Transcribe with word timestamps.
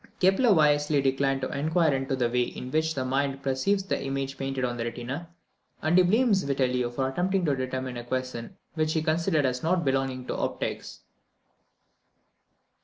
Kepler 0.19 0.51
wisely 0.51 0.99
declined 0.99 1.41
to 1.41 1.55
inquire 1.55 1.93
into 1.93 2.15
the 2.15 2.27
way 2.27 2.41
in 2.41 2.71
which 2.71 2.95
the 2.95 3.05
mind 3.05 3.43
perceives 3.43 3.83
the 3.83 4.03
images 4.03 4.33
painted 4.33 4.65
on 4.65 4.75
the 4.75 4.85
retina, 4.85 5.29
and 5.79 5.95
he 5.95 6.03
blames 6.03 6.41
Vitellio 6.41 6.89
for 6.89 7.07
attempting 7.07 7.45
to 7.45 7.55
determine 7.55 7.97
a 7.97 8.03
question 8.03 8.57
which 8.73 8.93
he 8.93 9.03
considered 9.03 9.45
as 9.45 9.61
not 9.61 9.85
belonging 9.85 10.25
to 10.25 10.35
optics. 10.35 11.01